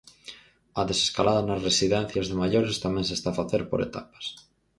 A 0.79 0.81
desescalada 0.89 1.41
nas 1.47 1.63
residencias 1.69 2.25
de 2.27 2.39
maiores 2.41 2.81
tamén 2.85 3.05
se 3.09 3.15
está 3.17 3.29
a 3.31 3.37
facer 3.41 3.61
por 3.69 3.79
etapas. 3.87 4.25